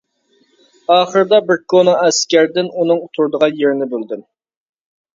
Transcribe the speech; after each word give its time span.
ئاخىرىدا، 0.95 1.41
بىر 1.51 1.61
كونا 1.75 1.95
ئەسكەردىن 2.07 2.73
ئۇنىڭ 2.75 3.07
تۇرىدىغان 3.15 3.63
يېرىنى 3.63 3.93
بىلدىم. 3.97 4.29